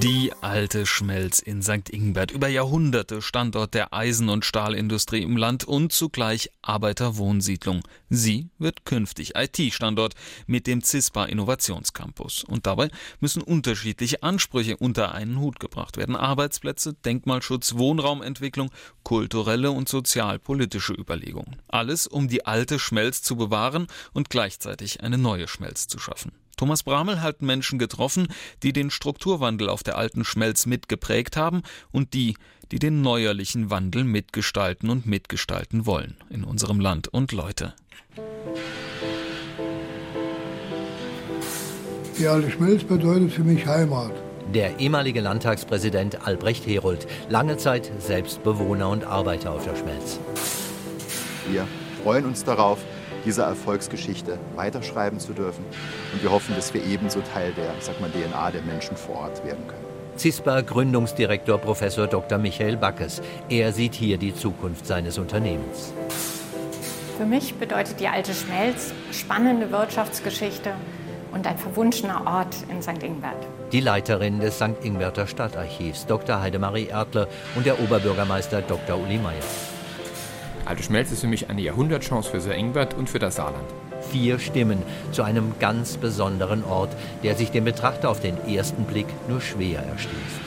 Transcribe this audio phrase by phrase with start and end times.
[0.00, 1.90] Die alte Schmelz in St.
[1.90, 7.82] Ingbert, über Jahrhunderte Standort der Eisen- und Stahlindustrie im Land und zugleich Arbeiterwohnsiedlung.
[8.08, 10.14] Sie wird künftig IT-Standort
[10.46, 12.44] mit dem CISPA Innovationscampus.
[12.44, 16.14] Und dabei müssen unterschiedliche Ansprüche unter einen Hut gebracht werden.
[16.14, 18.70] Arbeitsplätze, Denkmalschutz, Wohnraumentwicklung,
[19.02, 21.56] kulturelle und sozialpolitische Überlegungen.
[21.66, 26.30] Alles, um die alte Schmelz zu bewahren und gleichzeitig eine neue Schmelz zu schaffen.
[26.58, 28.26] Thomas Bramel hat Menschen getroffen,
[28.64, 31.62] die den Strukturwandel auf der alten Schmelz mitgeprägt haben
[31.92, 32.36] und die,
[32.72, 37.74] die den neuerlichen Wandel mitgestalten und mitgestalten wollen in unserem Land und Leute.
[42.18, 44.12] Die alte Schmelz bedeutet für mich Heimat.
[44.52, 50.18] Der ehemalige Landtagspräsident Albrecht Herold, lange Zeit selbst Bewohner und Arbeiter auf der Schmelz.
[51.48, 51.68] Wir
[52.02, 52.80] freuen uns darauf,
[53.24, 55.64] diese Erfolgsgeschichte weiterschreiben zu dürfen.
[56.12, 59.44] Und wir hoffen, dass wir ebenso Teil der sag mal, DNA der Menschen vor Ort
[59.44, 59.84] werden können.
[60.18, 61.80] CISPA Gründungsdirektor Prof.
[62.10, 62.38] Dr.
[62.38, 63.22] Michael Backes.
[63.48, 65.92] Er sieht hier die Zukunft seines Unternehmens.
[67.16, 70.72] Für mich bedeutet die alte Schmelz spannende Wirtschaftsgeschichte
[71.32, 73.02] und ein verwunschener Ort in St.
[73.02, 73.46] Ingbert.
[73.72, 74.82] Die Leiterin des St.
[74.82, 76.40] Ingberter Stadtarchivs, Dr.
[76.40, 78.98] Heidemarie Erdler, und der Oberbürgermeister Dr.
[78.98, 79.34] Uli Meyer.
[80.68, 83.64] Alte Schmelz ist für mich eine Jahrhundertchance für Sir Ingbert und für das Saarland.
[84.10, 89.06] Vier Stimmen zu einem ganz besonderen Ort, der sich dem Betrachter auf den ersten Blick
[89.30, 90.40] nur schwer erschließt.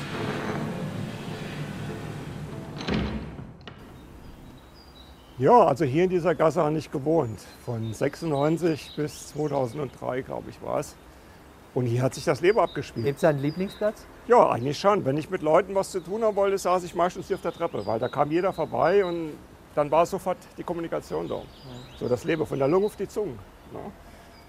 [5.40, 7.40] Ja, also hier in dieser Gasse habe ich gewohnt.
[7.66, 10.96] Von 96 bis 2003, glaube ich, war es.
[11.74, 13.08] Und hier hat sich das Leben abgespielt.
[13.08, 14.06] Gibt es einen Lieblingsplatz?
[14.28, 15.04] Ja, eigentlich schon.
[15.04, 17.54] Wenn ich mit Leuten was zu tun haben wollte, saß ich meistens hier auf der
[17.54, 19.32] Treppe, weil da kam jeder vorbei und
[19.76, 21.42] dann war sofort die Kommunikation da.
[22.00, 23.34] So das Leben von der Lunge auf die Zunge.
[23.72, 23.80] Ne?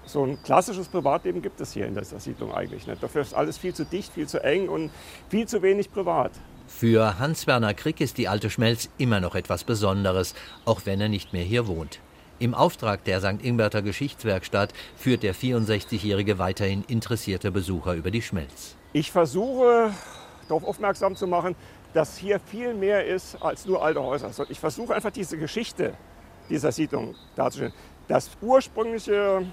[0.05, 3.03] So ein klassisches Privatleben gibt es hier in dieser Siedlung eigentlich nicht.
[3.03, 4.91] Dafür ist alles viel zu dicht, viel zu eng und
[5.29, 6.33] viel zu wenig privat.
[6.67, 11.33] Für Hans-Werner Krick ist die alte Schmelz immer noch etwas Besonderes, auch wenn er nicht
[11.33, 12.01] mehr hier wohnt.
[12.39, 13.45] Im Auftrag der St.
[13.45, 18.75] Ingberter Geschichtswerkstatt führt der 64-Jährige weiterhin interessierte Besucher über die Schmelz.
[18.93, 19.93] Ich versuche
[20.49, 21.55] darauf aufmerksam zu machen,
[21.93, 24.27] dass hier viel mehr ist als nur alte Häuser.
[24.27, 25.95] Also ich versuche einfach diese Geschichte
[26.49, 27.73] dieser Siedlung darzustellen.
[28.09, 29.47] Das ursprüngliche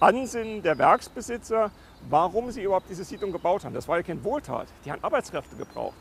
[0.00, 1.70] Ansinnen der Werksbesitzer,
[2.08, 3.74] warum sie überhaupt diese Siedlung gebaut haben.
[3.74, 4.68] Das war ja kein Wohltat.
[4.84, 5.96] Die haben Arbeitskräfte gebraucht.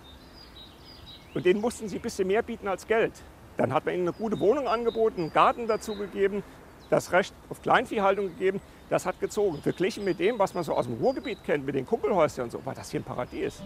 [1.34, 3.14] Und denen mussten sie ein bisschen mehr bieten als Geld.
[3.58, 6.44] Dann hat man ihnen eine gute Wohnung angeboten, einen Garten dazu gegeben,
[6.90, 8.62] das Recht auf Kleinviehhaltung gegeben.
[8.90, 9.60] Das hat gezogen.
[9.62, 12.66] Verglichen mit dem, was man so aus dem Ruhrgebiet kennt, mit den Kuppelhäusern und so,
[12.66, 13.62] war das hier ein Paradies.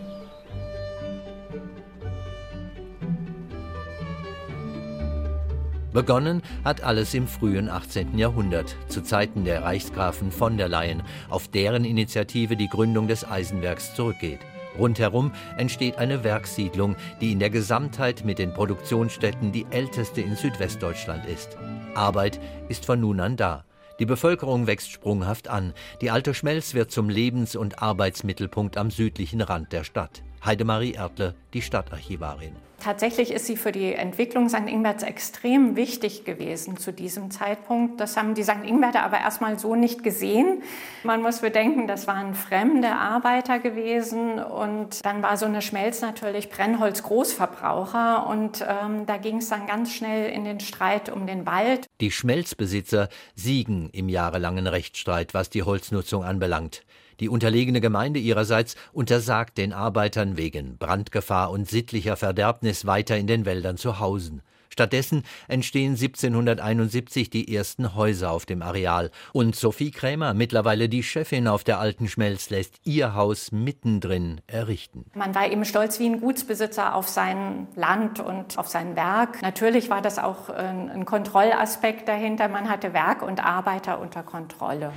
[5.92, 8.16] Begonnen hat alles im frühen 18.
[8.16, 13.96] Jahrhundert, zu Zeiten der Reichsgrafen von der Leyen, auf deren Initiative die Gründung des Eisenwerks
[13.96, 14.40] zurückgeht.
[14.78, 21.26] Rundherum entsteht eine Werkssiedlung, die in der Gesamtheit mit den Produktionsstätten die älteste in Südwestdeutschland
[21.26, 21.58] ist.
[21.96, 22.40] Arbeit
[22.70, 23.66] ist von nun an da.
[23.98, 25.74] Die Bevölkerung wächst sprunghaft an.
[26.02, 30.22] Die alte Schmelz wird zum Lebens- und Arbeitsmittelpunkt am südlichen Rand der Stadt.
[30.46, 32.69] Heidemarie Erdle, die Stadtarchivarin.
[32.80, 34.68] Tatsächlich ist sie für die Entwicklung St.
[34.68, 38.00] Ingberts extrem wichtig gewesen zu diesem Zeitpunkt.
[38.00, 38.64] Das haben die St.
[38.64, 40.64] Ingberter aber erstmal so nicht gesehen.
[41.04, 46.50] Man muss bedenken, das waren fremde Arbeiter gewesen und dann war so eine Schmelz natürlich
[46.50, 51.88] Brennholz-Großverbraucher und ähm, da ging es dann ganz schnell in den Streit um den Wald.
[52.00, 56.84] Die Schmelzbesitzer siegen im jahrelangen Rechtsstreit, was die Holznutzung anbelangt.
[57.20, 63.46] Die unterlegene Gemeinde ihrerseits untersagt den Arbeitern wegen Brandgefahr und sittlicher Verderbnis weiter in den
[63.46, 64.42] Wäldern zu hausen.
[64.80, 69.12] Stattdessen entstehen 1771 die ersten Häuser auf dem Areal.
[69.34, 75.06] Und Sophie Krämer, mittlerweile die Chefin auf der alten Schmelz, lässt ihr Haus mittendrin errichten.
[75.16, 79.42] Man war eben stolz wie ein Gutsbesitzer auf sein Land und auf sein Werk.
[79.42, 82.48] Natürlich war das auch ein Kontrollaspekt dahinter.
[82.48, 84.94] Man hatte Werk und Arbeiter unter Kontrolle.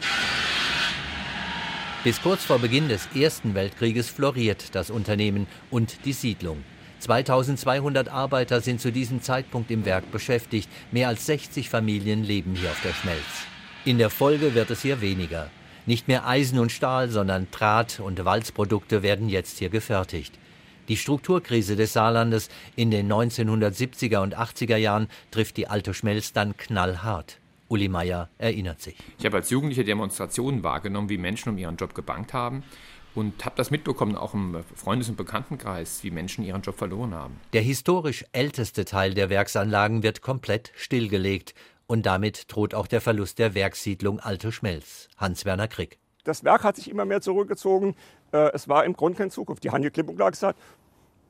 [2.04, 6.64] Bis kurz vor Beginn des Ersten Weltkrieges floriert das Unternehmen und die Siedlung.
[6.98, 10.68] 2200 Arbeiter sind zu diesem Zeitpunkt im Werk beschäftigt.
[10.90, 13.46] Mehr als 60 Familien leben hier auf der Schmelz.
[13.84, 15.48] In der Folge wird es hier weniger.
[15.86, 20.34] Nicht mehr Eisen und Stahl, sondern Draht- und Walzprodukte werden jetzt hier gefertigt.
[20.88, 26.56] Die Strukturkrise des Saarlandes in den 1970er und 80er Jahren trifft die alte Schmelz dann
[26.56, 27.38] knallhart.
[27.72, 28.98] Uli Meier erinnert sich.
[29.18, 32.64] Ich habe als Jugendlicher Demonstrationen wahrgenommen, wie Menschen um ihren Job gebankt haben
[33.14, 37.40] und habe das mitbekommen, auch im Freundes- und Bekanntenkreis, wie Menschen ihren Job verloren haben.
[37.54, 41.54] Der historisch älteste Teil der Werksanlagen wird komplett stillgelegt
[41.86, 45.08] Und damit droht auch der Verlust der Werkssiedlung Alte Schmelz.
[45.18, 45.98] Hans-Werner Krick.
[46.24, 47.96] Das Werk hat sich immer mehr zurückgezogen.
[48.32, 49.64] Äh, es war im Grunde keine Zukunft.
[49.64, 50.58] Die Hanje Klipp und Klar gesagt,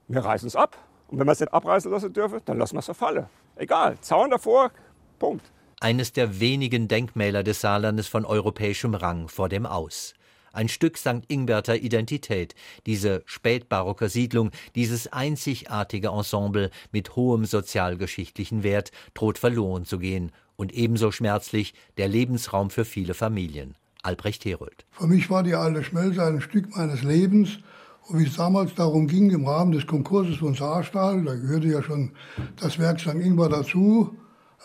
[0.09, 0.77] wir reißen es ab.
[1.09, 3.27] Und wenn wir es nicht abreißen lassen dürfen, dann lassen wir es verfallen.
[3.57, 4.71] Egal, Zaun davor,
[5.19, 5.51] Punkt.
[5.83, 10.15] Eines der wenigen Denkmäler des Saarlandes von europäischem Rang vor dem Aus.
[10.53, 11.25] Ein Stück St.
[11.27, 12.55] Ingberter Identität,
[12.87, 20.73] diese spätbarocke Siedlung, dieses einzigartige Ensemble mit hohem sozialgeschichtlichen Wert droht verloren zu gehen und
[20.73, 23.75] ebenso schmerzlich der Lebensraum für viele Familien.
[24.05, 24.87] Albrecht Herold.
[24.93, 27.59] Für mich war die alte Schmelze ein Stück meines Lebens.
[28.07, 31.83] Und wie es damals darum ging, im Rahmen des Konkurses von Saarstahl, da gehörte ja
[31.83, 32.13] schon
[32.61, 33.15] das Werk St.
[33.15, 34.17] Ingwer dazu,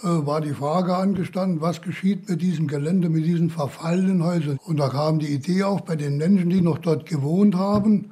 [0.01, 4.59] war die Frage angestanden, was geschieht mit diesem Gelände, mit diesen verfallenen Häusern.
[4.65, 8.11] Und da kam die Idee auf bei den Menschen, die noch dort gewohnt haben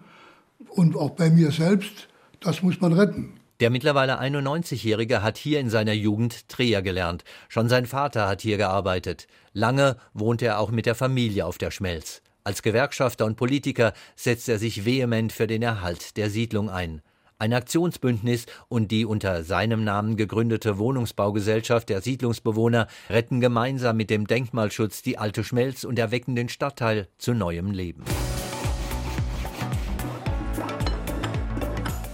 [0.69, 2.07] und auch bei mir selbst,
[2.39, 3.33] das muss man retten.
[3.61, 7.23] Der mittlerweile 91-Jährige hat hier in seiner Jugend Dreher gelernt.
[7.47, 9.27] Schon sein Vater hat hier gearbeitet.
[9.53, 12.21] Lange wohnte er auch mit der Familie auf der Schmelz.
[12.43, 17.01] Als Gewerkschafter und Politiker setzt er sich vehement für den Erhalt der Siedlung ein.
[17.37, 24.25] Ein Aktionsbündnis und die unter seinem Namen gegründete Wohnungsbaugesellschaft der Siedlungsbewohner retten gemeinsam mit dem
[24.25, 28.05] Denkmalschutz die alte Schmelz und erwecken den Stadtteil zu neuem Leben.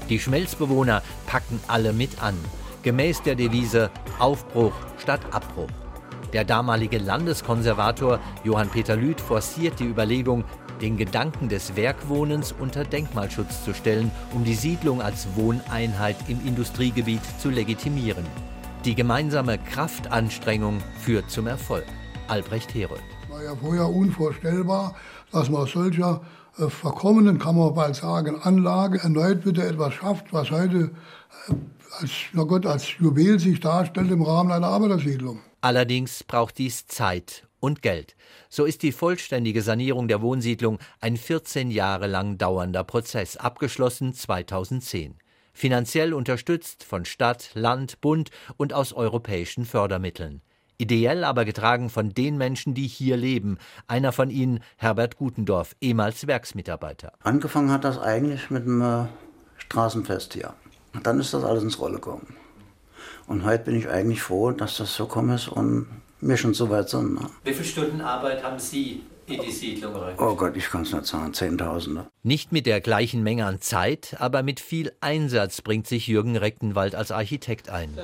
[0.09, 2.35] Die Schmelzbewohner packen alle mit an,
[2.81, 5.69] gemäß der Devise Aufbruch statt Abbruch.
[6.33, 10.45] Der damalige Landeskonservator Johann Peter Lüth forciert die Überlegung,
[10.81, 17.21] den Gedanken des Werkwohnens unter Denkmalschutz zu stellen, um die Siedlung als Wohneinheit im Industriegebiet
[17.39, 18.25] zu legitimieren.
[18.83, 21.85] Die gemeinsame Kraftanstrengung führt zum Erfolg.
[22.27, 23.01] Albrecht Herold.
[23.29, 24.95] War ja vorher unvorstellbar,
[25.31, 26.21] dass man aus solcher
[26.57, 30.91] äh, verkommenen, kann man bald sagen, Anlage erneut wieder etwas schafft, was heute
[31.47, 31.53] äh,
[31.99, 35.39] als, na Gott, als Juwel sich darstellt im Rahmen einer Arbeitersiedlung.
[35.61, 38.17] Allerdings braucht dies Zeit und Geld.
[38.49, 45.15] So ist die vollständige Sanierung der Wohnsiedlung ein 14 Jahre lang dauernder Prozess, abgeschlossen 2010.
[45.53, 50.41] Finanziell unterstützt von Stadt, Land, Bund und aus europäischen Fördermitteln.
[50.77, 53.59] Ideell aber getragen von den Menschen, die hier leben.
[53.87, 57.13] Einer von ihnen, Herbert Gutendorf, ehemals Werksmitarbeiter.
[57.21, 59.05] Angefangen hat das eigentlich mit einem äh,
[59.57, 60.55] Straßenfest hier.
[61.03, 62.35] Dann ist das alles ins Rolle gekommen.
[63.27, 65.85] Und heute bin ich eigentlich froh, dass das so kommen ist und
[66.21, 67.13] wir schon so weit sind.
[67.15, 67.21] Ne?
[67.43, 70.15] Wie viele Stunden Arbeit haben Sie in die Siedlung rein?
[70.17, 72.07] Oh Gott, ich kann es nicht sagen, Zehntausende.
[72.23, 76.95] Nicht mit der gleichen Menge an Zeit, aber mit viel Einsatz bringt sich Jürgen Rechtenwald
[76.95, 77.97] als Architekt ein.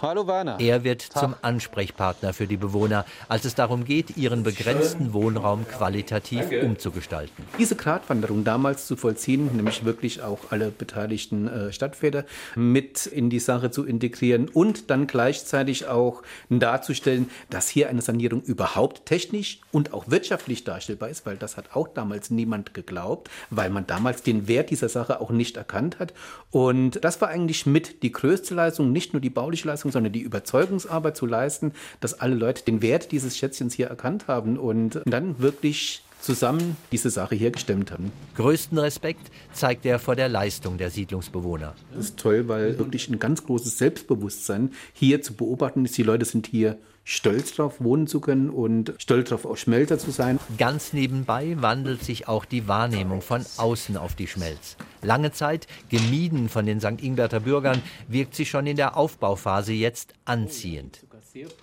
[0.00, 0.58] Hallo Werner.
[0.60, 1.22] Er wird Tag.
[1.22, 5.12] zum Ansprechpartner für die Bewohner, als es darum geht, ihren begrenzten Schön.
[5.12, 6.62] Wohnraum qualitativ Danke.
[6.62, 7.44] umzugestalten.
[7.58, 12.24] Diese Gratwanderung damals zu vollziehen, nämlich wirklich auch alle beteiligten äh, Stadtväter
[12.54, 18.42] mit in die Sache zu integrieren und dann gleichzeitig auch darzustellen, dass hier eine Sanierung
[18.42, 23.70] überhaupt technisch und auch wirtschaftlich darstellbar ist, weil das hat auch damals niemand geglaubt, weil
[23.70, 26.12] man damals den Wert dieser Sache auch nicht erkannt hat.
[26.50, 30.20] Und das war eigentlich mit die größte Leistung, nicht nur die bauliche Leistung, sondern die
[30.20, 35.38] Überzeugungsarbeit zu leisten, dass alle Leute den Wert dieses Schätzchens hier erkannt haben und dann
[35.38, 38.12] wirklich zusammen diese Sache hier gestemmt haben.
[38.36, 41.74] Größten Respekt zeigt er vor der Leistung der Siedlungsbewohner.
[41.94, 45.96] Das ist toll, weil wirklich ein ganz großes Selbstbewusstsein hier zu beobachten ist.
[45.96, 46.78] Die Leute sind hier
[47.08, 50.38] stolz darauf wohnen zu können und stolz darauf auch Schmelzer zu sein.
[50.58, 54.76] Ganz nebenbei wandelt sich auch die Wahrnehmung von außen auf die Schmelz.
[55.00, 57.02] Lange Zeit gemieden von den St.
[57.02, 61.06] Ingberter Bürgern, wirkt sie schon in der Aufbauphase jetzt anziehend.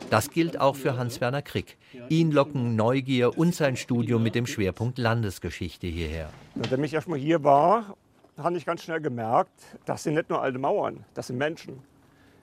[0.10, 1.78] Das gilt auch für Hans-Werner Krick.
[2.10, 6.30] Ihn locken Neugier und sein Studium mit dem Schwerpunkt Landesgeschichte hierher.
[6.56, 7.96] Nachdem ich erstmal hier war,
[8.38, 9.52] habe ich ganz schnell gemerkt,
[9.86, 11.80] das sind nicht nur alte Mauern, das sind Menschen.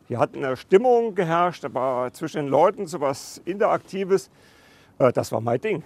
[0.08, 4.30] Hier hat eine Stimmung geherrscht, war zwischen den Leuten so was Interaktives.
[4.98, 5.82] Äh, das war mein Ding.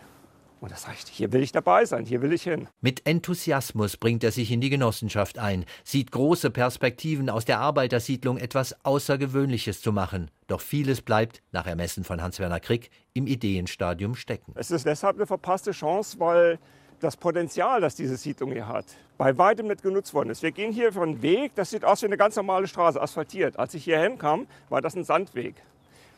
[0.61, 2.67] Und das heißt, hier will ich dabei sein, hier will ich hin.
[2.81, 8.39] Mit Enthusiasmus bringt er sich in die Genossenschaft ein, sieht große Perspektiven aus der Arbeitersiedlung
[8.39, 10.31] etwas Außergewöhnliches zu machen.
[10.47, 14.53] Doch vieles bleibt, nach Ermessen von Hans-Werner Krick, im Ideenstadium stecken.
[14.55, 16.59] Es ist deshalb eine verpasste Chance, weil
[17.01, 18.87] das Potenzial, das diese Siedlung hier hat,
[19.19, 20.43] bei weitem nicht genutzt worden ist.
[20.43, 23.59] Wir gehen hier von einem Weg, das sieht aus wie eine ganz normale Straße, asphaltiert.
[23.59, 25.55] Als ich hier hinkam, war das ein Sandweg.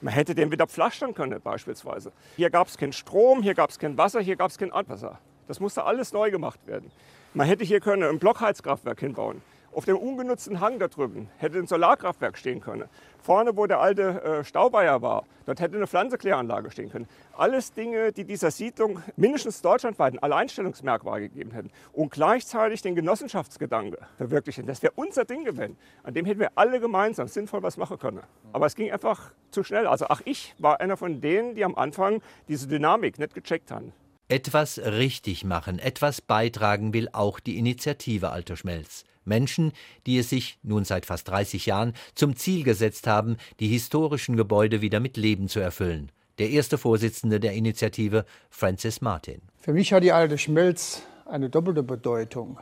[0.00, 2.12] Man hätte den wieder pflastern können beispielsweise.
[2.36, 5.18] Hier gab es keinen Strom, hier gab es kein Wasser, hier gab es kein Abwasser.
[5.48, 6.90] Das musste alles neu gemacht werden.
[7.34, 9.42] Man hätte hier können ein Blockheizkraftwerk hinbauen
[9.78, 12.88] Auf dem ungenutzten Hang da drüben hätte ein Solarkraftwerk stehen können.
[13.22, 17.06] Vorne, wo der alte äh, Staubeier war, dort hätte eine Pflanzenkläranlage stehen können.
[17.36, 23.98] Alles Dinge, die dieser Siedlung mindestens deutschlandweit ein Alleinstellungsmerkmal gegeben hätten und gleichzeitig den Genossenschaftsgedanke
[24.16, 24.66] verwirklichen.
[24.66, 25.76] Das wäre unser Ding gewesen.
[26.02, 28.22] An dem hätten wir alle gemeinsam sinnvoll was machen können.
[28.52, 29.86] Aber es ging einfach zu schnell.
[29.86, 33.92] Also ach, ich war einer von denen, die am Anfang diese Dynamik nicht gecheckt haben.
[34.26, 39.04] Etwas richtig machen, etwas beitragen will auch die Initiative Alter Schmelz.
[39.28, 39.72] Menschen,
[40.06, 44.80] die es sich nun seit fast 30 Jahren zum Ziel gesetzt haben, die historischen Gebäude
[44.80, 46.10] wieder mit Leben zu erfüllen.
[46.38, 49.40] Der erste Vorsitzende der Initiative, Francis Martin.
[49.60, 52.58] Für mich hat die alte Schmelz eine doppelte Bedeutung.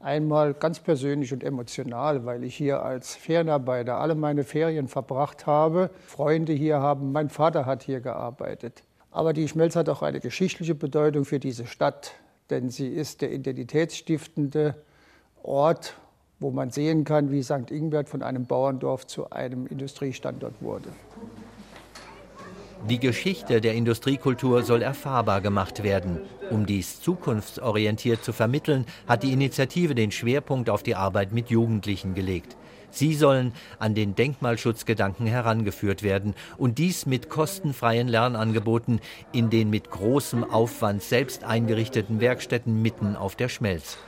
[0.00, 5.90] Einmal ganz persönlich und emotional, weil ich hier als Ferienarbeiter alle meine Ferien verbracht habe,
[6.06, 8.84] Freunde hier haben, mein Vater hat hier gearbeitet.
[9.10, 12.12] Aber die Schmelz hat auch eine geschichtliche Bedeutung für diese Stadt,
[12.50, 14.76] denn sie ist der identitätsstiftende
[15.42, 15.94] Ort
[16.40, 17.70] wo man sehen kann, wie St.
[17.70, 20.90] Ingbert von einem Bauerndorf zu einem Industriestandort wurde.
[22.88, 26.20] Die Geschichte der Industriekultur soll erfahrbar gemacht werden.
[26.50, 32.14] Um dies zukunftsorientiert zu vermitteln, hat die Initiative den Schwerpunkt auf die Arbeit mit Jugendlichen
[32.14, 32.56] gelegt.
[32.90, 39.00] Sie sollen an den Denkmalschutzgedanken herangeführt werden und dies mit kostenfreien Lernangeboten
[39.32, 43.98] in den mit großem Aufwand selbst eingerichteten Werkstätten mitten auf der Schmelz.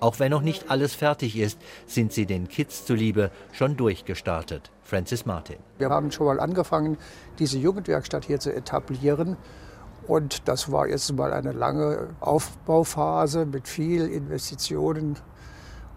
[0.00, 4.70] Auch wenn noch nicht alles fertig ist, sind sie den Kids zuliebe schon durchgestartet.
[4.82, 5.56] Francis Martin.
[5.78, 6.96] Wir haben schon mal angefangen,
[7.38, 9.36] diese Jugendwerkstatt hier zu etablieren.
[10.06, 15.16] Und das war jetzt mal eine lange Aufbauphase mit viel Investitionen.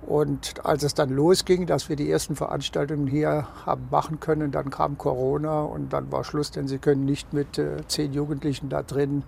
[0.02, 4.72] Und als es dann losging, dass wir die ersten Veranstaltungen hier haben machen können, dann
[4.72, 8.82] kam Corona und dann war Schluss, denn sie können nicht mit äh, zehn Jugendlichen da
[8.82, 9.24] drin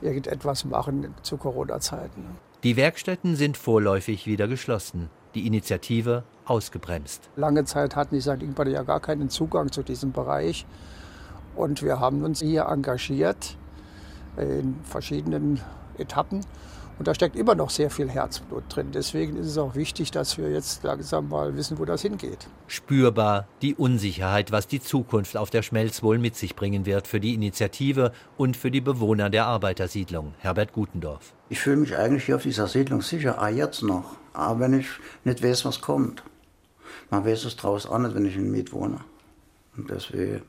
[0.00, 2.51] irgendetwas machen zu Corona-Zeiten.
[2.62, 7.28] Die Werkstätten sind vorläufig wieder geschlossen, die Initiative ausgebremst.
[7.34, 8.40] Lange Zeit hatten die St.
[8.40, 10.64] Ingbert ja gar keinen Zugang zu diesem Bereich.
[11.56, 13.56] Und wir haben uns hier engagiert
[14.36, 15.60] in verschiedenen
[15.98, 16.46] Etappen
[17.02, 18.92] und da steckt immer noch sehr viel Herzblut drin.
[18.94, 22.46] Deswegen ist es auch wichtig, dass wir jetzt langsam mal wissen, wo das hingeht.
[22.68, 27.18] Spürbar die Unsicherheit, was die Zukunft auf der Schmelz wohl mit sich bringen wird für
[27.18, 30.34] die Initiative und für die Bewohner der Arbeitersiedlung.
[30.38, 31.34] Herbert Gutendorf.
[31.48, 34.14] Ich fühle mich eigentlich hier auf dieser Siedlung sicher, ah, jetzt noch.
[34.32, 34.86] Aber wenn ich
[35.24, 36.22] nicht weiß, was kommt.
[37.10, 39.00] Man weiß es draußen auch nicht, wenn ich in Miet wohne.
[39.76, 40.42] Und deswegen,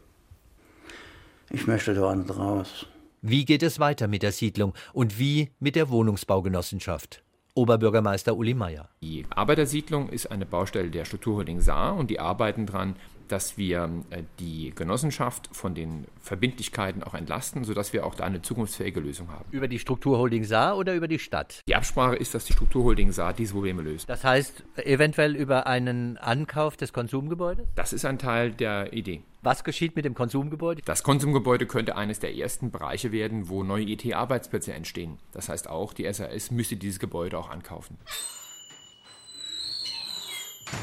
[1.49, 2.85] ich möchte da nicht raus.
[3.25, 7.23] Wie geht es weiter mit der Siedlung und wie mit der Wohnungsbaugenossenschaft?
[7.53, 8.89] Oberbürgermeister Uli Meier.
[9.01, 12.97] Die Arbeitersiedlung ist eine Baustelle der Strukturholding Saar und die arbeiten daran,
[13.33, 18.43] dass wir äh, die Genossenschaft von den Verbindlichkeiten auch entlasten, sodass wir auch da eine
[18.43, 19.45] zukunftsfähige Lösung haben.
[19.49, 21.61] Über die Strukturholding Saar oder über die Stadt?
[21.67, 24.07] Die Absprache ist, dass die Strukturholding Saar diese Probleme löst.
[24.07, 27.65] Das heißt eventuell über einen Ankauf des Konsumgebäudes?
[27.73, 29.23] Das ist ein Teil der Idee.
[29.41, 30.83] Was geschieht mit dem Konsumgebäude?
[30.85, 35.17] Das Konsumgebäude könnte eines der ersten Bereiche werden, wo neue IT-Arbeitsplätze entstehen.
[35.31, 37.97] Das heißt auch, die SAS müsste dieses Gebäude auch ankaufen.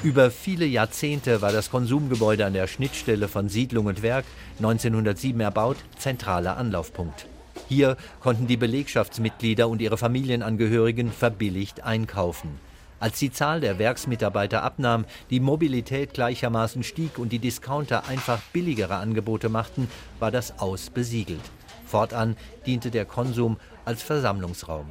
[0.02, 4.24] Über viele Jahrzehnte war das Konsumgebäude an der Schnittstelle von Siedlung und Werk,
[4.58, 7.26] 1907 erbaut, zentraler Anlaufpunkt.
[7.68, 12.58] Hier konnten die Belegschaftsmitglieder und ihre Familienangehörigen verbilligt einkaufen.
[12.98, 18.96] Als die Zahl der Werksmitarbeiter abnahm, die Mobilität gleichermaßen stieg und die Discounter einfach billigere
[18.96, 21.40] Angebote machten, war das Aus besiegelt.
[21.86, 24.86] Fortan diente der Konsum als Versammlungsraum.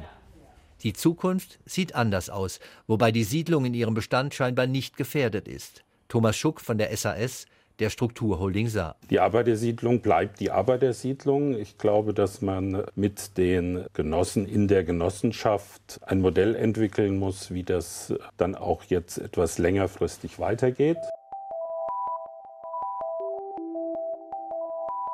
[0.82, 5.84] Die Zukunft sieht anders aus, wobei die Siedlung in ihrem Bestand scheinbar nicht gefährdet ist.
[6.08, 7.46] Thomas Schuck von der SAS,
[7.80, 8.96] der Strukturholding Saar.
[9.08, 11.58] Die Arbeitersiedlung bleibt die Arbeitersiedlung.
[11.58, 17.62] Ich glaube, dass man mit den Genossen in der Genossenschaft ein Modell entwickeln muss, wie
[17.62, 20.98] das dann auch jetzt etwas längerfristig weitergeht.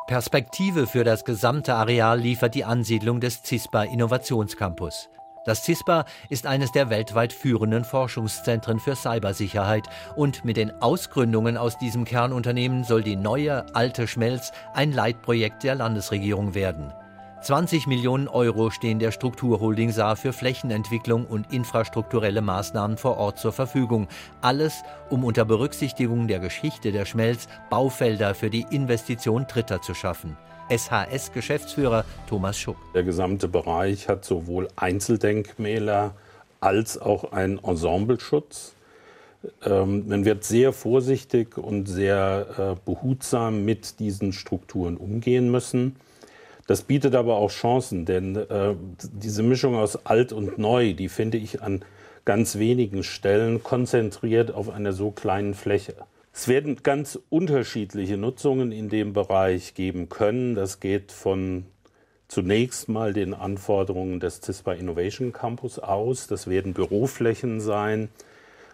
[0.06, 5.08] Perspektive für das gesamte Areal liefert die Ansiedlung des CISPA Innovationscampus.
[5.46, 11.78] Das CISPA ist eines der weltweit führenden Forschungszentren für Cybersicherheit und mit den Ausgründungen aus
[11.78, 16.92] diesem Kernunternehmen soll die neue alte Schmelz ein Leitprojekt der Landesregierung werden.
[17.42, 23.52] 20 Millionen Euro stehen der Strukturholding Saar für Flächenentwicklung und infrastrukturelle Maßnahmen vor Ort zur
[23.52, 24.08] Verfügung.
[24.40, 30.36] Alles, um unter Berücksichtigung der Geschichte der Schmelz Baufelder für die Investition Dritter zu schaffen.
[30.68, 32.76] SHS-Geschäftsführer Thomas Schuck.
[32.94, 36.14] Der gesamte Bereich hat sowohl Einzeldenkmäler
[36.61, 38.75] als auch einen Ensembleschutz.
[39.64, 45.96] Ähm, man wird sehr vorsichtig und sehr äh, behutsam mit diesen Strukturen umgehen müssen.
[46.66, 51.38] Das bietet aber auch Chancen, denn äh, diese Mischung aus alt und neu, die finde
[51.38, 51.85] ich an
[52.25, 55.94] ganz wenigen Stellen konzentriert auf einer so kleinen Fläche.
[56.38, 60.55] Es werden ganz unterschiedliche Nutzungen in dem Bereich geben können.
[60.55, 61.64] Das geht von
[62.28, 66.26] zunächst mal den Anforderungen des CISPA Innovation Campus aus.
[66.26, 68.11] Das werden Büroflächen sein,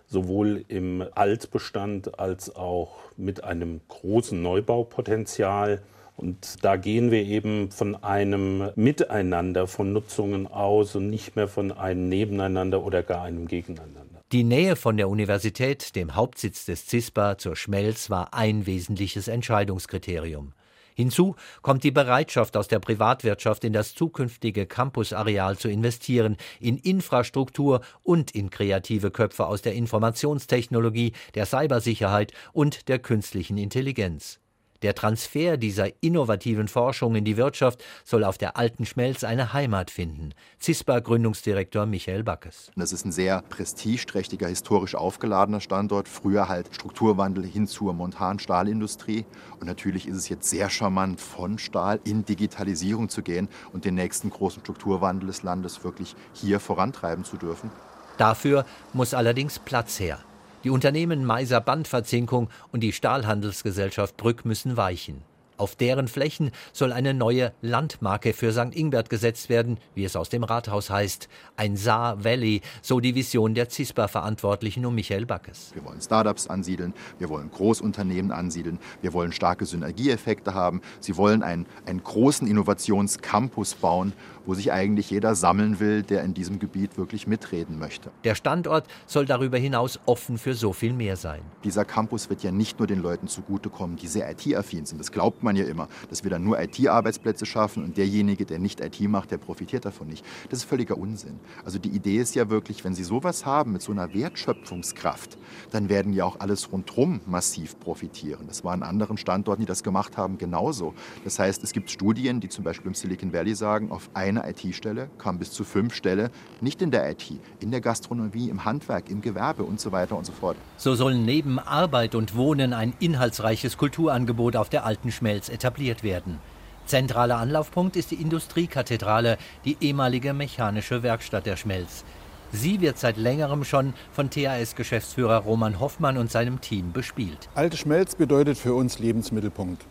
[0.09, 5.83] sowohl im Altbestand als auch mit einem großen Neubaupotenzial.
[6.17, 11.71] Und da gehen wir eben von einem Miteinander von Nutzungen aus und nicht mehr von
[11.71, 14.12] einem Nebeneinander oder gar einem Gegeneinander.
[14.33, 20.55] Die Nähe von der Universität, dem Hauptsitz des CISPA, zur Schmelz war ein wesentliches Entscheidungskriterium.
[20.95, 27.83] Hinzu kommt die Bereitschaft aus der Privatwirtschaft in das zukünftige Campusareal zu investieren, in Infrastruktur
[28.03, 34.42] und in kreative Köpfe aus der Informationstechnologie, der Cybersicherheit und der künstlichen Intelligenz.
[34.83, 39.91] Der Transfer dieser innovativen Forschung in die Wirtschaft soll auf der alten Schmelz eine Heimat
[39.91, 40.35] finden.
[40.61, 42.73] CISPA-Gründungsdirektor Michael Backes.
[42.77, 46.09] Das ist ein sehr prestigeträchtiger, historisch aufgeladener Standort.
[46.09, 49.25] Früher halt Strukturwandel hin zur Montan-Stahlindustrie.
[49.61, 53.95] Und natürlich ist es jetzt sehr charmant, von Stahl in Digitalisierung zu gehen und den
[53.95, 57.71] nächsten großen Strukturwandel des Landes wirklich hier vorantreiben zu dürfen.
[58.19, 60.19] Dafür muss allerdings Platz her.
[60.65, 65.23] Die Unternehmen Meiser Bandverzinkung und die Stahlhandelsgesellschaft Brück müssen weichen.
[65.63, 68.75] Auf deren Flächen soll eine neue Landmarke für St.
[68.75, 71.29] Ingbert gesetzt werden, wie es aus dem Rathaus heißt.
[71.55, 75.71] Ein Saar Valley, so die Vision der CISPA-Verantwortlichen um Michael Backes.
[75.73, 80.81] Wir wollen Startups ansiedeln, wir wollen Großunternehmen ansiedeln, wir wollen starke Synergieeffekte haben.
[80.99, 84.15] Sie wollen einen, einen großen Innovationscampus bauen,
[84.47, 88.11] wo sich eigentlich jeder sammeln will, der in diesem Gebiet wirklich mitreden möchte.
[88.25, 91.43] Der Standort soll darüber hinaus offen für so viel mehr sein.
[91.65, 94.99] Dieser Campus wird ja nicht nur den Leuten zugutekommen, die sehr IT-affin sind.
[94.99, 98.81] Das glaubt man ja immer, dass wir dann nur IT-Arbeitsplätze schaffen und derjenige, der nicht
[98.81, 100.25] IT macht, der profitiert davon nicht.
[100.51, 101.39] Das ist völliger Unsinn.
[101.65, 105.39] Also die Idee ist ja wirklich, wenn Sie sowas haben mit so einer Wertschöpfungskraft,
[105.71, 108.47] dann werden ja auch alles rundherum massiv profitieren.
[108.47, 110.95] Das war an anderen Standorten, die das gemacht haben, genauso.
[111.25, 115.09] Das heißt, es gibt Studien, die zum Beispiel im Silicon Valley sagen, auf eine IT-Stelle
[115.19, 116.31] kamen bis zu fünf Stelle
[116.61, 120.27] nicht in der IT, in der Gastronomie, im Handwerk, im Gewerbe und so weiter und
[120.27, 120.57] so fort.
[120.77, 125.11] So sollen neben Arbeit und Wohnen ein inhaltsreiches Kulturangebot auf der alten
[125.43, 126.39] Schmelz etabliert werden.
[126.87, 132.05] Zentraler Anlaufpunkt ist die Industriekathedrale, die ehemalige mechanische Werkstatt der Schmelz.
[132.53, 137.49] Sie wird seit längerem schon von THS-Geschäftsführer Roman Hoffmann und seinem Team bespielt.
[137.55, 139.87] Alte Schmelz bedeutet für uns Lebensmittelpunkt.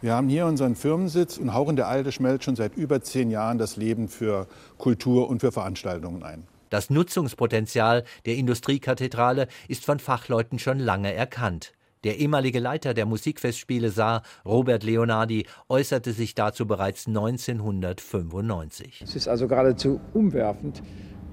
[0.00, 3.58] Wir haben hier unseren Firmensitz und hauchen der Alte Schmelz schon seit über zehn Jahren
[3.58, 4.46] das Leben für
[4.78, 6.46] Kultur und für Veranstaltungen ein.
[6.70, 11.72] Das Nutzungspotenzial der Industriekathedrale ist von Fachleuten schon lange erkannt.
[12.02, 19.02] Der ehemalige Leiter der Musikfestspiele Saar, Robert Leonardi, äußerte sich dazu bereits 1995.
[19.04, 20.82] Es ist also geradezu umwerfend,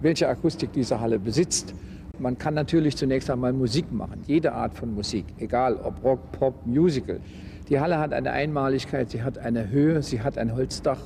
[0.02, 1.74] welche Akustik diese Halle besitzt.
[2.20, 6.66] Man kann natürlich zunächst einmal Musik machen, jede Art von Musik, egal ob Rock, Pop,
[6.66, 7.22] Musical.
[7.70, 11.00] Die Halle hat eine Einmaligkeit, sie hat eine Höhe, sie hat ein Holzdach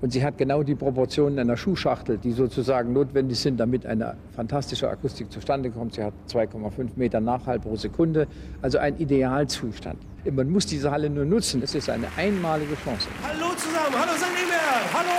[0.00, 4.88] und sie hat genau die Proportionen einer Schuhschachtel, die sozusagen notwendig sind, damit eine fantastische
[4.88, 5.94] Akustik zustande kommt.
[5.94, 8.26] Sie hat 2,5 Meter Nachhall pro Sekunde,
[8.62, 9.98] also ein Idealzustand.
[10.30, 11.62] Man muss diese Halle nur nutzen.
[11.62, 13.08] Es ist eine einmalige Chance.
[13.22, 14.24] Hallo zusammen, hallo St.
[14.24, 15.16] Ingbert, hallo!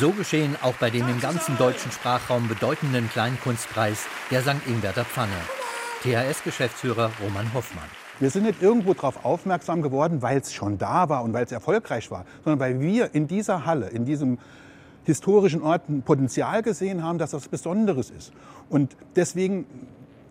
[0.00, 4.66] So geschehen auch bei dem im ganzen deutschen Sprachraum bedeutenden Kleinkunstpreis der St.
[4.66, 5.30] Ingberter Pfanne.
[6.02, 7.99] THS-Geschäftsführer Roman Hoffmann.
[8.20, 11.52] Wir sind nicht irgendwo darauf aufmerksam geworden, weil es schon da war und weil es
[11.52, 14.36] erfolgreich war, sondern weil wir in dieser Halle, in diesem
[15.04, 18.32] historischen Ort ein Potenzial gesehen haben, dass das Besonderes ist.
[18.68, 19.64] Und deswegen,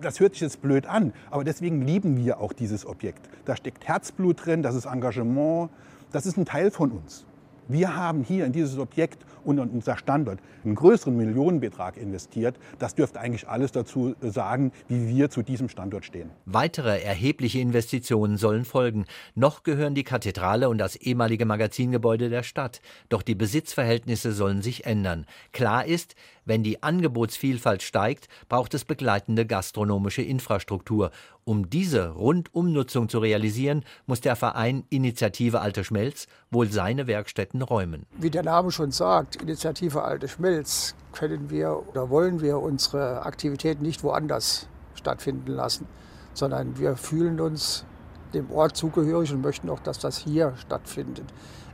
[0.02, 3.28] das hört sich jetzt blöd an, aber deswegen lieben wir auch dieses Objekt.
[3.45, 5.71] Da steckt Herzblut drin, das ist Engagement,
[6.12, 7.25] das ist ein Teil von uns.
[7.72, 12.58] Wir haben hier in dieses Objekt und in unser Standort einen größeren Millionenbetrag investiert.
[12.80, 16.32] Das dürfte eigentlich alles dazu sagen, wie wir zu diesem Standort stehen.
[16.46, 19.06] Weitere erhebliche Investitionen sollen folgen.
[19.36, 22.82] Noch gehören die Kathedrale und das ehemalige Magazingebäude der Stadt.
[23.08, 25.28] Doch die Besitzverhältnisse sollen sich ändern.
[25.52, 26.16] Klar ist,
[26.50, 31.12] wenn die Angebotsvielfalt steigt, braucht es begleitende gastronomische Infrastruktur.
[31.46, 38.08] Um diese Rundumnutzung zu realisieren, muss der Verein Initiative Alte Schmelz wohl seine Werkstätten räumen.
[38.18, 43.84] Wie der Name schon sagt, Initiative Alte Schmelz, können wir oder wollen wir unsere Aktivitäten
[43.84, 45.86] nicht woanders stattfinden lassen,
[46.34, 47.86] sondern wir fühlen uns
[48.34, 51.26] dem Ort zugehörig und möchten auch, dass das hier stattfindet.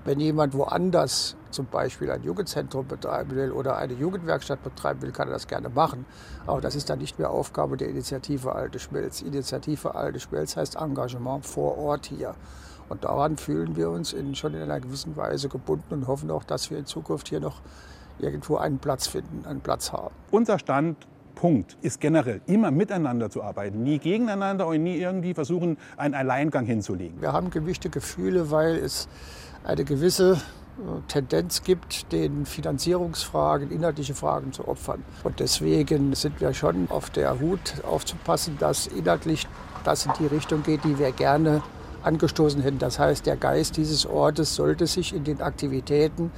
[0.06, 5.30] Wenn jemand woanders zum Beispiel ein Jugendzentrum betreiben will oder eine Jugendwerkstatt betreiben will, kann
[5.30, 6.06] er das gerne machen.
[6.46, 9.24] Aber das ist dann nicht mehr Aufgabe der Initiative Alte Schmelz.
[9.24, 12.36] Initiative Alte Schmelz heißt Engagement vor Ort hier.
[12.88, 16.44] Und daran fühlen wir uns in, schon in einer gewissen Weise gebunden und hoffen auch,
[16.44, 17.62] dass wir in Zukunft hier noch
[18.20, 20.13] irgendwo einen Platz finden, einen Platz haben.
[20.30, 20.98] Unser Stand
[21.36, 26.65] Punkt ist generell immer miteinander zu arbeiten, nie gegeneinander und nie irgendwie versuchen, einen Alleingang
[26.65, 27.21] hinzulegen.
[27.21, 29.08] Wir haben gemischte Gefühle, weil es
[29.63, 35.04] eine gewisse äh, Tendenz gibt, den Finanzierungsfragen, inhaltliche Fragen zu opfern.
[35.24, 39.48] Und deswegen sind wir schon auf der Hut aufzupassen, dass inhaltlich
[39.84, 41.62] das in die Richtung geht, die wir gerne
[42.02, 42.80] angestoßen hätten.
[42.80, 46.32] Das heißt, der Geist dieses Ortes sollte sich in den Aktivitäten,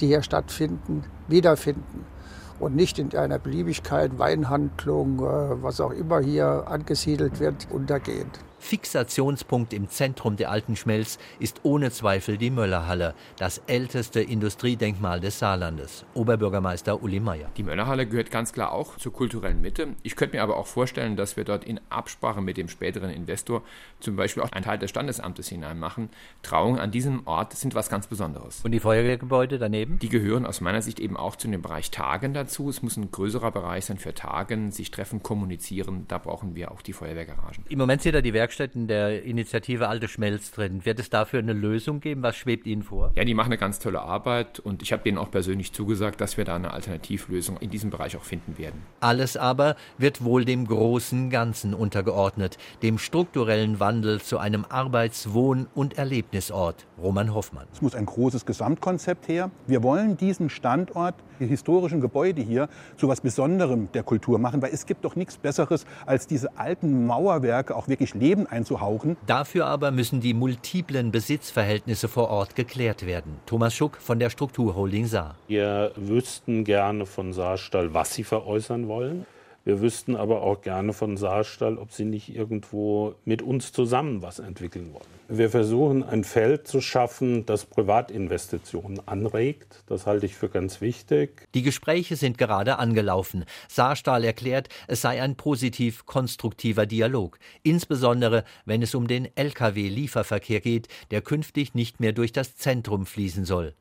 [0.00, 2.13] die hier stattfinden, wiederfinden
[2.60, 8.30] und nicht in einer Beliebigkeit, Weinhandlung, äh, was auch immer hier angesiedelt wird, untergehen.
[8.64, 15.38] Fixationspunkt im Zentrum der alten Schmelz ist ohne Zweifel die Möllerhalle, das älteste Industriedenkmal des
[15.38, 16.06] Saarlandes.
[16.14, 17.50] Oberbürgermeister Uli Meier.
[17.58, 19.88] Die Möllerhalle gehört ganz klar auch zur kulturellen Mitte.
[20.02, 23.62] Ich könnte mir aber auch vorstellen, dass wir dort in Absprache mit dem späteren Investor
[24.00, 26.08] zum Beispiel auch einen Teil des Standesamtes hineinmachen.
[26.42, 28.62] Trauungen an diesem Ort sind was ganz Besonderes.
[28.64, 29.98] Und die Feuerwehrgebäude daneben?
[29.98, 32.70] Die gehören aus meiner Sicht eben auch zu dem Bereich Tagen dazu.
[32.70, 36.06] Es muss ein größerer Bereich sein für Tagen, sich treffen, kommunizieren.
[36.08, 37.66] Da brauchen wir auch die Feuerwehrgaragen.
[37.68, 40.84] Im Moment sieht da die Werkstatt Werkstätten der Initiative Alte Schmelz drin.
[40.84, 42.22] Wird es dafür eine Lösung geben?
[42.22, 43.10] Was schwebt Ihnen vor?
[43.16, 46.36] Ja, die machen eine ganz tolle Arbeit und ich habe denen auch persönlich zugesagt, dass
[46.36, 48.80] wir da eine Alternativlösung in diesem Bereich auch finden werden.
[49.00, 55.66] Alles aber wird wohl dem großen Ganzen untergeordnet, dem strukturellen Wandel zu einem Arbeits-, Wohn-
[55.74, 56.86] und Erlebnisort.
[57.02, 57.66] Roman Hoffmann.
[57.72, 59.50] Es muss ein großes Gesamtkonzept her.
[59.66, 64.72] Wir wollen diesen Standort, die historischen Gebäude hier, zu etwas Besonderem der Kultur machen, weil
[64.72, 69.16] es gibt doch nichts Besseres, als diese alten Mauerwerke auch wirklich Leben Leben einzuhauchen.
[69.26, 73.36] Dafür aber müssen die multiplen Besitzverhältnisse vor Ort geklärt werden.
[73.46, 75.36] Thomas Schuck von der Strukturholding Saar.
[75.48, 79.26] Wir wüssten gerne von Saarstall, was sie veräußern wollen.
[79.64, 84.38] Wir wüssten aber auch gerne von Saarstall, ob sie nicht irgendwo mit uns zusammen was
[84.38, 85.06] entwickeln wollen.
[85.28, 89.82] Wir versuchen ein Feld zu schaffen, das Privatinvestitionen anregt.
[89.86, 91.48] Das halte ich für ganz wichtig.
[91.54, 93.46] Die Gespräche sind gerade angelaufen.
[93.66, 100.88] Saarstahl erklärt, es sei ein positiv konstruktiver Dialog, insbesondere wenn es um den Lkw-Lieferverkehr geht,
[101.10, 103.74] der künftig nicht mehr durch das Zentrum fließen soll.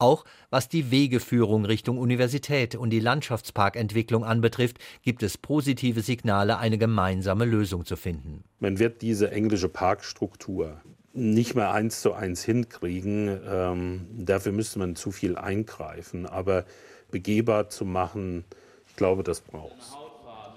[0.00, 6.78] Auch was die Wegeführung Richtung Universität und die Landschaftsparkentwicklung anbetrifft, gibt es positive Signale, eine
[6.78, 8.42] gemeinsame Lösung zu finden.
[8.60, 10.80] Man wird diese englische Parkstruktur
[11.12, 13.40] nicht mehr eins zu eins hinkriegen.
[13.46, 16.26] Ähm, dafür müsste man zu viel eingreifen.
[16.26, 16.64] Aber
[17.10, 18.44] begehbar zu machen,
[18.88, 19.99] ich glaube, das braucht es.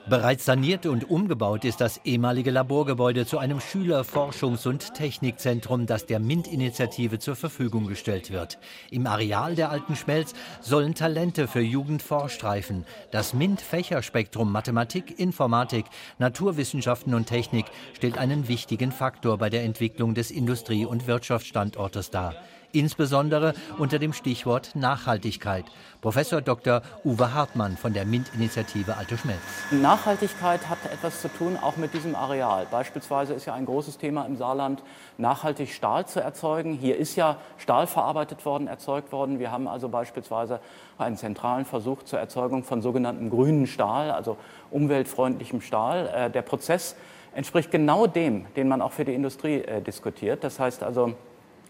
[0.09, 6.05] Bereits saniert und umgebaut ist das ehemalige Laborgebäude zu einem Schüler-, Forschungs- und Technikzentrum, das
[6.05, 8.59] der MINT-Initiative zur Verfügung gestellt wird.
[8.91, 12.85] Im Areal der alten Schmelz sollen Talente für Jugend vorstreifen.
[13.11, 15.85] Das MINT-Fächerspektrum Mathematik, Informatik,
[16.19, 22.35] Naturwissenschaften und Technik stellt einen wichtigen Faktor bei der Entwicklung des Industrie- und Wirtschaftsstandortes dar
[22.73, 25.65] insbesondere unter dem Stichwort Nachhaltigkeit.
[26.01, 26.81] Professor Dr.
[27.05, 29.39] Uwe Hartmann von der MINT-Initiative Alte Schmelz.
[29.71, 32.67] Nachhaltigkeit hat etwas zu tun auch mit diesem Areal.
[32.69, 34.83] Beispielsweise ist ja ein großes Thema im Saarland,
[35.17, 36.73] nachhaltig Stahl zu erzeugen.
[36.73, 39.39] Hier ist ja Stahl verarbeitet worden, erzeugt worden.
[39.39, 40.59] Wir haben also beispielsweise
[40.97, 44.37] einen zentralen Versuch zur Erzeugung von sogenannten grünen Stahl, also
[44.71, 46.09] umweltfreundlichem Stahl.
[46.13, 46.95] Äh, der Prozess
[47.35, 50.43] entspricht genau dem, den man auch für die Industrie äh, diskutiert.
[50.43, 51.13] Das heißt also,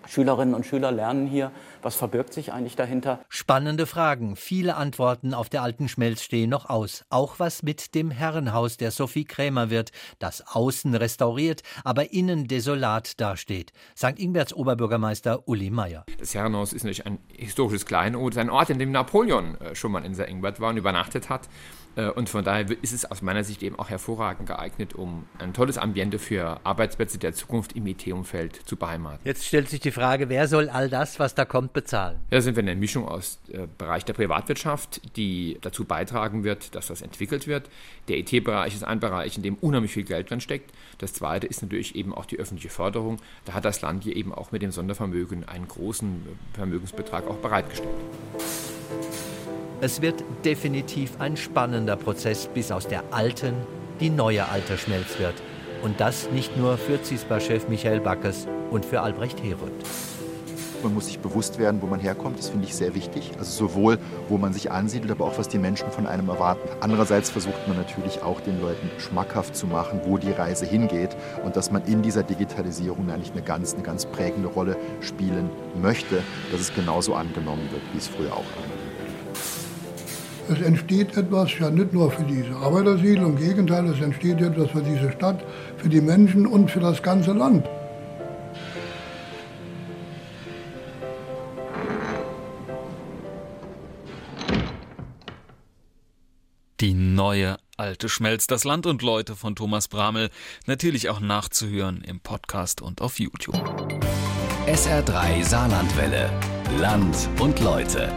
[0.08, 3.20] Schülerinnen und Schüler lernen hier, was verbirgt sich eigentlich dahinter.
[3.30, 4.36] Spannende Fragen.
[4.36, 7.06] Viele Antworten auf der alten Schmelz stehen noch aus.
[7.10, 13.20] Auch was mit dem Herrenhaus der Sophie Krämer wird, das außen restauriert, aber innen desolat
[13.20, 13.72] dasteht.
[13.98, 14.18] St.
[14.18, 16.06] Ingberts Oberbürgermeister Uli Meyer.
[16.20, 20.06] Das Herrenhaus ist natürlich ein historisches Kleinod, ein Ort, in dem Napoleon äh, schon mal
[20.06, 20.28] in St.
[20.28, 21.48] Ingbert war und übernachtet hat.
[21.95, 25.53] Äh, und von daher ist es aus meiner Sicht eben auch hervorragend geeignet, um ein
[25.53, 29.19] tolles Ambiente für Arbeitsplätze der Zukunft im IT-Umfeld zu beheimaten.
[29.23, 32.19] Jetzt stellt sich die Frage, wer soll all das, was da kommt, bezahlen?
[32.29, 36.75] Da sind wir in einer Mischung aus äh, Bereich der Privatwirtschaft, die dazu beitragen wird,
[36.75, 37.69] dass das entwickelt wird.
[38.08, 40.71] Der IT-Bereich ist ein Bereich, in dem unheimlich viel Geld drin steckt.
[40.97, 43.17] Das zweite ist natürlich eben auch die öffentliche Förderung.
[43.45, 47.89] Da hat das Land hier eben auch mit dem Sondervermögen einen großen Vermögensbetrag auch bereitgestellt.
[49.84, 53.54] Es wird definitiv ein spannender Prozess, bis aus der alten
[54.00, 55.34] die neue Alterschmelz wird.
[55.82, 59.74] Und das nicht nur für CISPA-Chef Michael Backes und für Albrecht Herold.
[60.84, 62.39] Man muss sich bewusst werden, wo man herkommt.
[62.39, 63.32] Das finde ich sehr wichtig.
[63.38, 66.69] Also sowohl, wo man sich ansiedelt, aber auch, was die Menschen von einem erwarten.
[66.80, 71.58] Andererseits versucht man natürlich auch den Leuten schmackhaft zu machen, wo die Reise hingeht und
[71.58, 75.50] dass man in dieser Digitalisierung eigentlich eine ganz, eine ganz prägende Rolle spielen
[75.82, 78.83] möchte, dass es genauso angenommen wird, wie es früher auch angenommen
[80.49, 84.82] es entsteht etwas ja nicht nur für diese Arbeitersiedlung, im Gegenteil, es entsteht etwas für
[84.82, 85.43] diese Stadt,
[85.77, 87.65] für die Menschen und für das ganze Land.
[96.79, 100.29] Die neue alte Schmelz, das Land und Leute von Thomas Bramel.
[100.65, 103.56] Natürlich auch nachzuhören im Podcast und auf YouTube.
[104.67, 106.29] SR3 Saarlandwelle.
[106.79, 108.12] Land und Leute.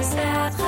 [0.00, 0.67] SR3.